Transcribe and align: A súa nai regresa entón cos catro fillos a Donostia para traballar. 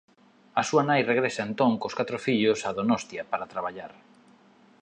A 0.59 0.61
súa 0.69 0.83
nai 0.89 1.01
regresa 1.11 1.41
entón 1.45 1.71
cos 1.81 1.97
catro 1.99 2.17
fillos 2.25 2.59
a 2.67 2.69
Donostia 2.77 3.23
para 3.31 3.49
traballar. 3.53 3.91